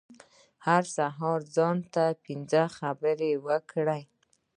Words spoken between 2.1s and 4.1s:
پنځه خبرې وکړئ.